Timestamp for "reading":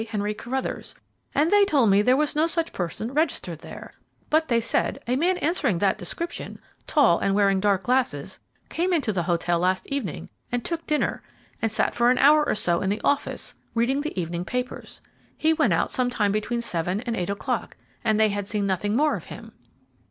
13.75-14.01